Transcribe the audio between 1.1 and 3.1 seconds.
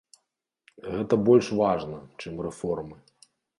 больш важна, чым рэформы.